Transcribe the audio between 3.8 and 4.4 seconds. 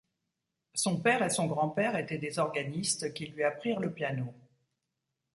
piano.